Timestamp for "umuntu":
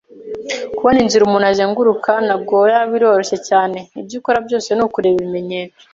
1.25-1.47